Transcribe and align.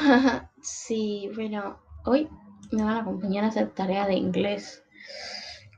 sí, 0.62 1.30
bueno, 1.34 1.78
hoy 2.04 2.28
me 2.72 2.82
van 2.82 2.96
a 2.96 3.00
acompañar 3.00 3.44
a 3.44 3.48
hacer 3.48 3.70
tarea 3.70 4.06
de 4.06 4.14
inglés. 4.14 4.82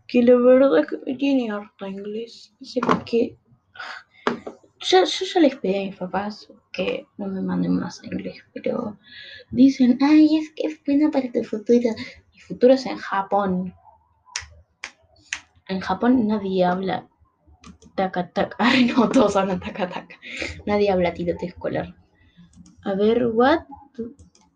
Que 0.06 0.22
la 0.22 0.36
verdad 0.36 0.78
es 0.78 0.86
que 0.86 0.98
me 1.06 1.16
tiene 1.16 1.50
harta 1.50 1.88
inglés. 1.88 2.54
No 2.60 2.66
sé 2.66 2.80
por 2.80 3.04
qué. 3.04 3.38
Yo 4.80 5.04
ya 5.04 5.40
les 5.40 5.56
pedí 5.56 5.76
a 5.76 5.86
mis 5.86 5.96
papás 5.96 6.52
que 6.72 7.06
no 7.16 7.28
me 7.28 7.40
manden 7.40 7.76
más 7.76 8.02
inglés, 8.02 8.42
pero 8.52 8.98
dicen, 9.50 9.96
ay, 10.02 10.36
es 10.36 10.50
que 10.50 10.66
es 10.66 10.80
bueno 10.84 11.10
para 11.10 11.30
tu 11.30 11.42
futuro. 11.44 11.90
Mi 12.32 12.40
futuro 12.40 12.74
es 12.74 12.84
en 12.86 12.96
Japón. 12.96 13.74
En 15.68 15.80
Japón 15.80 16.26
nadie 16.26 16.64
habla 16.64 17.08
taca 17.94 18.28
taca. 18.30 18.56
Ay, 18.58 18.86
no, 18.86 19.08
todos 19.08 19.36
hablan 19.36 19.60
taca 19.60 19.88
taca. 19.88 20.16
Nadie 20.66 20.90
habla 20.90 21.14
tirote 21.14 21.46
escolar. 21.46 21.94
A 22.84 22.94
ver, 22.94 23.28
what 23.28 23.60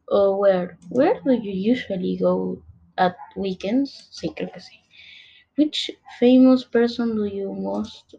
where? 0.08 0.78
Where 0.88 1.20
do 1.24 1.32
you 1.32 1.52
usually 1.52 2.16
go 2.16 2.62
at 2.98 3.16
weekends? 3.36 4.08
Sí, 4.10 4.34
creo 4.34 4.52
que 4.52 4.60
sí. 4.60 4.80
Which 5.56 5.90
famous 6.18 6.64
person 6.64 7.16
do 7.16 7.24
you 7.24 7.52
most? 7.52 8.14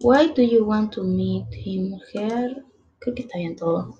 Why 0.00 0.28
do 0.28 0.42
you 0.42 0.64
want 0.64 0.92
to 0.92 1.02
meet 1.02 1.46
him 1.52 1.98
here? 2.12 2.64
Creo 3.00 3.14
que 3.14 3.24
está 3.24 3.38
bien 3.38 3.56
todo. 3.56 3.98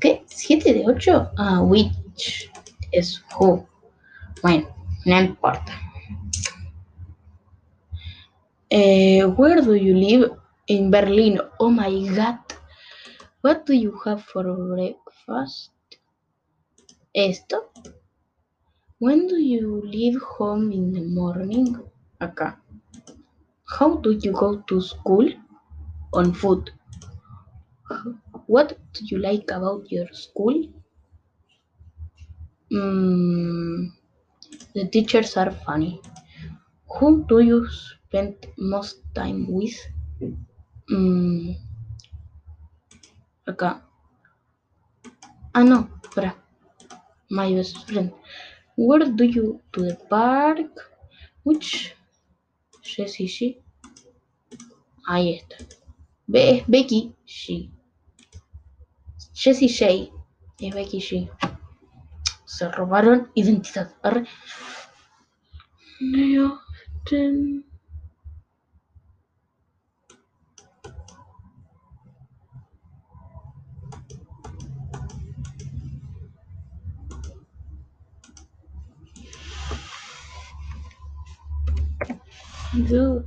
¿Qué? 0.00 0.24
¿7 0.26 0.74
de 0.74 0.84
8? 0.86 1.30
Ah, 1.36 1.62
which 1.62 2.50
es 2.92 3.22
who. 3.38 3.66
Bueno, 4.42 4.68
no 5.04 5.20
importa. 5.20 5.72
Eh, 8.70 9.24
where 9.36 9.60
do 9.60 9.74
you 9.74 9.94
live? 9.94 10.36
In 10.66 10.90
Berlin. 10.90 11.40
Oh 11.58 11.70
my 11.70 12.08
god. 12.08 12.43
What 13.44 13.66
do 13.66 13.74
you 13.74 13.92
have 14.06 14.22
for 14.24 14.42
breakfast? 14.42 15.68
Esto. 17.14 17.68
When 18.98 19.26
do 19.28 19.36
you 19.36 19.82
leave 19.84 20.18
home 20.22 20.72
in 20.72 20.92
the 20.92 21.02
morning? 21.02 21.76
Acá. 22.18 22.56
How 23.68 23.96
do 23.96 24.12
you 24.12 24.32
go 24.32 24.62
to 24.62 24.80
school? 24.80 25.28
On 26.14 26.32
foot. 26.32 26.70
What 28.46 28.78
do 28.94 29.04
you 29.04 29.18
like 29.18 29.50
about 29.50 29.92
your 29.92 30.08
school? 30.14 30.56
Mm, 32.72 33.92
the 34.72 34.88
teachers 34.88 35.36
are 35.36 35.50
funny. 35.50 36.00
Who 36.96 37.26
do 37.28 37.40
you 37.40 37.68
spend 37.68 38.46
most 38.56 39.04
time 39.14 39.52
with? 39.52 39.76
Mm, 40.88 41.56
acá. 43.46 43.86
Ah, 45.52 45.62
no, 45.64 45.88
espera. 46.02 46.36
My 47.30 47.54
best 47.54 47.78
friend. 47.86 48.12
Where 48.76 49.06
do 49.10 49.24
you 49.24 49.60
to 49.72 49.82
the 49.82 49.96
park? 50.08 50.90
Which 51.44 51.96
Jessie 52.82 53.28
she? 53.28 53.62
Ahí 55.06 55.36
está. 55.38 55.56
Be 56.26 56.58
es 56.58 56.66
Becky 56.66 57.14
she. 57.24 57.70
Jessie 59.32 59.68
J. 59.68 60.10
Es 60.60 60.74
Becky 60.74 61.00
G. 61.00 61.30
Se 62.46 62.68
robaron 62.68 63.30
identidad. 63.34 63.94
Arre. 64.02 64.26
They 66.00 66.38
often- 66.38 67.64
do 82.82 83.24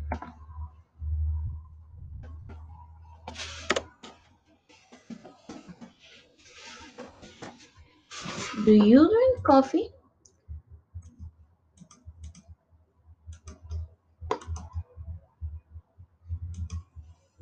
Do 8.66 8.74
you 8.74 9.07
drink 9.07 9.44
coffee? 9.46 9.90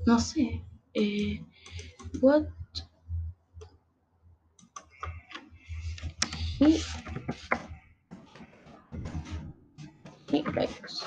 No 0.05 0.19
sé. 0.19 0.61
Eh, 0.93 1.39
what 2.21 2.47
he 6.59 6.79
he 10.29 10.43
likes. 10.43 11.03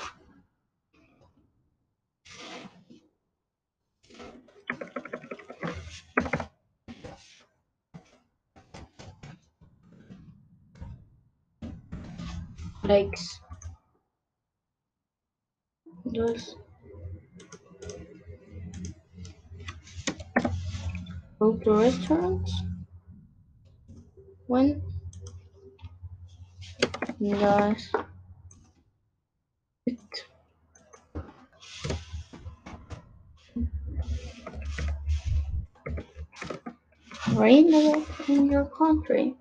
Likes. 12.89 13.39
Dos. 16.11 16.55
Go 21.39 21.53
to 21.53 21.71
restaurants. 21.71 22.51
When 24.47 24.81
does 27.21 27.91
it 29.85 30.23
rain 37.35 37.71
in 38.27 38.51
your 38.51 38.65
country? 38.65 39.35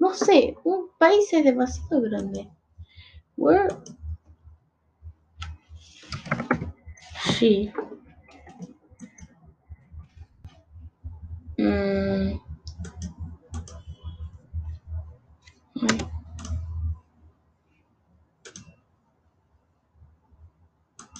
No 0.00 0.14
sé, 0.14 0.56
un 0.64 0.88
país 0.98 1.30
es 1.34 1.44
demasiado 1.44 2.00
grande. 2.00 2.48
Where 3.36 3.68
she 7.22 7.72
ay, 11.58 12.40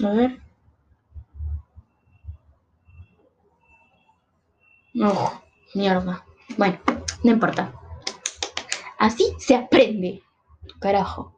a 0.02 0.10
ver. 0.10 0.42
No, 4.92 5.42
mierda. 5.74 6.24
Bueno, 6.56 6.78
no 7.24 7.30
importa. 7.32 7.72
Así 8.98 9.34
se 9.38 9.56
aprende. 9.56 10.22
Carajo. 10.80 11.33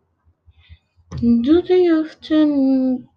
Do 1.20 1.62
they 1.62 1.90
often 1.90 3.08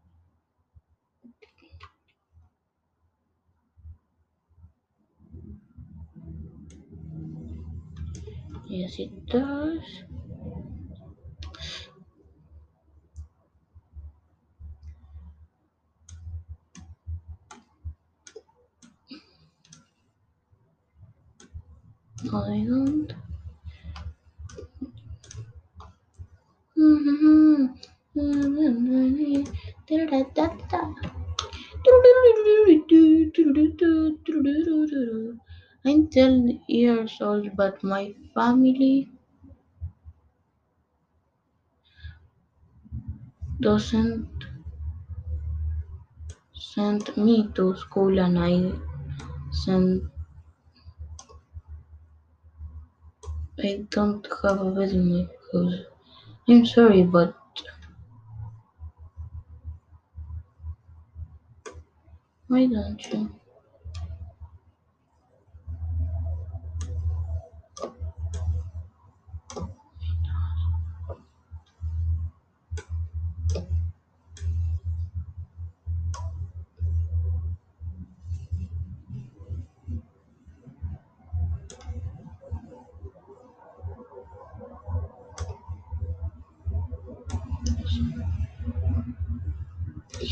Yes, 8.69 8.99
it 8.99 9.25
does. 9.25 9.81
No, 22.23 23.07
10 36.11 36.61
years 36.67 37.17
old, 37.21 37.55
but 37.55 37.83
my 37.83 38.13
family 38.33 39.09
doesn't 43.59 44.27
send 46.71 47.03
me 47.17 47.35
to 47.55 47.73
school 47.75 48.19
and 48.19 48.37
I 48.37 48.53
send 49.51 50.09
I 53.63 53.85
don't 53.91 54.25
have 54.41 54.59
a 54.59 54.71
my 54.95 55.27
house. 55.53 55.75
I'm 56.47 56.65
sorry, 56.65 57.03
but 57.03 57.35
why 62.47 62.65
don't 62.65 63.01
you? 63.13 63.38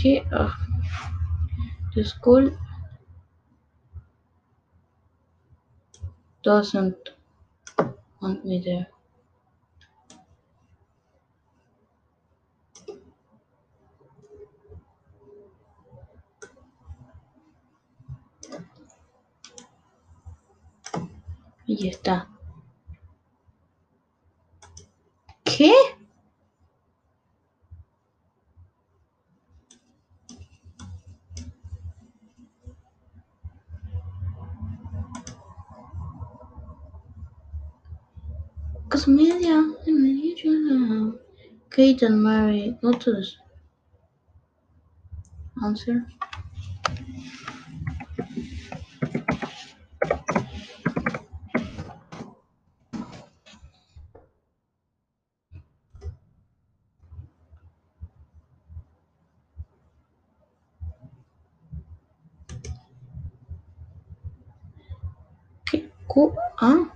¿Qué? 0.08 0.24
Ah. 0.32 0.56
The 1.94 2.06
school 2.06 2.58
doesn't 6.44 6.96
want 8.22 8.46
me 8.46 8.62
there. 8.64 8.88
Y 21.66 21.90
está. 21.90 22.30
¿Qué? 25.44 25.74
Kate 41.72 42.04
and 42.04 42.22
Mary, 42.24 42.78
go 42.82 42.92
to. 42.94 43.24
Answer. 45.64 46.06
¿Qué? 65.66 65.92
cu- 66.08 66.34
¿Ah? 66.60 66.92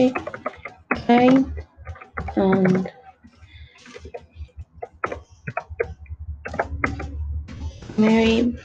Okay. 0.00 0.14
Kate 1.06 1.44
and 2.36 2.90
Mary 7.98 8.56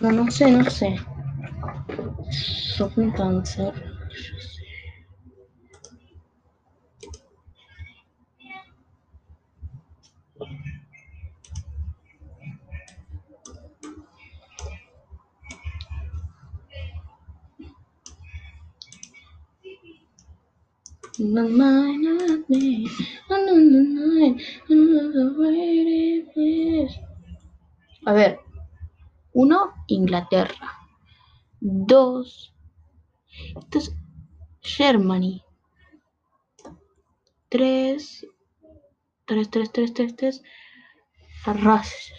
No, 0.00 0.12
no 0.12 0.30
sé, 0.30 0.48
no 0.48 0.70
sé. 0.70 0.96
Sos 2.30 2.96
un 2.96 3.10
A 28.06 28.12
ver. 28.12 28.38
Uno, 29.32 29.74
Inglaterra. 29.88 30.78
Dos. 31.60 32.54
Esto 33.56 33.78
es 33.78 33.92
Germany. 34.60 35.42
Tres. 37.48 38.26
Tres, 39.24 39.50
tres, 39.50 39.72
tres, 39.72 39.94
tres, 39.94 40.16
tres. 40.16 40.42
Rusia. 41.44 42.14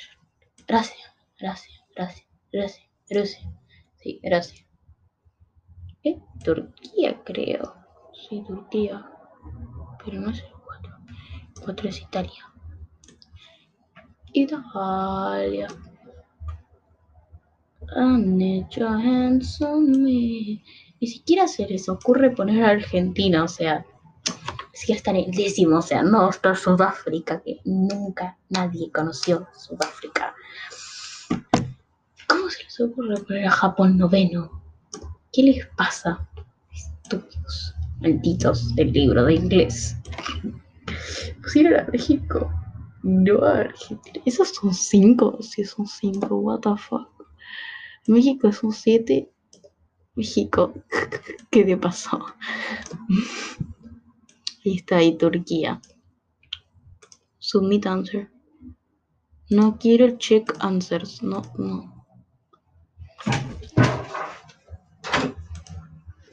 Rusia. 0.68 1.16
Rusia. 1.40 1.86
Rusia. 1.96 2.26
Rusia. 2.52 2.90
Rusia. 3.10 3.52
Sí, 3.98 4.22
Rusia. 4.24 4.68
¿Eh? 6.04 6.20
Turquía, 6.44 7.24
creo. 7.24 7.79
Sí, 8.28 8.44
Turquía. 8.46 9.06
Pero 10.04 10.22
no 10.22 10.34
sé 10.34 10.44
cuatro. 10.66 10.92
Cuatro 11.64 11.90
es 11.90 12.02
Italia. 12.02 12.46
Italia. 14.34 15.68
I 17.96 18.18
need 18.18 18.68
your 18.72 18.90
hands 18.90 19.62
on 19.62 20.04
me. 20.04 20.62
Ni 21.02 21.08
siquiera 21.08 21.48
se 21.48 21.66
les 21.68 21.88
ocurre 21.90 22.32
poner 22.32 22.64
a 22.64 22.70
Argentina, 22.72 23.44
o 23.44 23.48
sea, 23.48 23.86
ni 24.26 24.78
siquiera 24.78 24.98
está 24.98 25.12
en 25.12 25.18
el 25.18 25.32
décimo, 25.32 25.78
o 25.78 25.82
sea, 25.82 26.04
no 26.04 26.30
está 26.30 26.54
Sudáfrica, 26.56 27.42
que 27.42 27.62
nunca 27.64 28.38
nadie 28.50 28.92
conoció 28.92 29.48
Sudáfrica. 29.58 30.36
¿Cómo 32.28 32.50
se 32.50 32.64
les 32.64 32.80
ocurre 32.82 33.16
poner 33.22 33.48
a 33.48 33.52
Japón 33.52 33.98
noveno? 33.98 34.62
¿Qué 35.32 35.44
les 35.44 35.66
pasa? 35.68 36.28
Estúpidos, 36.72 37.74
malditos 38.00 38.76
del 38.76 38.92
libro 38.92 39.26
de 39.26 39.36
inglés. 39.36 39.96
Pusieron 41.42 41.80
a 41.80 41.88
México, 41.92 42.52
no 43.04 43.44
a 43.44 43.60
Argentina. 43.60 44.22
Esos 44.26 44.50
son 44.50 44.74
cinco, 44.74 45.38
sí 45.42 45.64
son 45.64 45.88
cinco, 45.88 46.36
what 46.38 46.62
the 46.62 46.76
fuck. 46.78 47.08
México 48.08 48.52
son 48.52 48.72
siete. 48.72 49.32
México, 50.16 50.74
¿qué 51.52 51.64
te 51.64 51.78
pasó? 51.78 52.26
Ahí 54.66 54.76
está 54.76 54.98
ahí 54.98 55.18
Turquía. 55.18 55.82
Submit 57.38 57.86
answer. 57.88 58.30
No 59.50 59.78
quiero 59.80 60.18
check 60.18 60.54
answers, 60.60 61.24
no, 61.24 61.42
no. 61.58 62.06